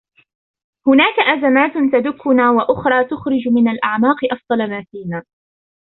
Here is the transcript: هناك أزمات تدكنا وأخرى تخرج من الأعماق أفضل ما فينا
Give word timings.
هناك 0.87 1.19
أزمات 1.37 1.71
تدكنا 1.93 2.51
وأخرى 2.51 3.03
تخرج 3.05 3.47
من 3.47 3.67
الأعماق 3.67 4.15
أفضل 4.31 4.69
ما 4.69 4.83
فينا 4.91 5.23